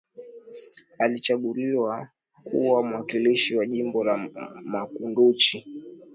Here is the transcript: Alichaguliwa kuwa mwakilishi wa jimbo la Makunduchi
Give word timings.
Alichaguliwa 0.99 2.09
kuwa 2.43 2.83
mwakilishi 2.83 3.55
wa 3.55 3.65
jimbo 3.65 4.03
la 4.03 4.29
Makunduchi 4.63 5.67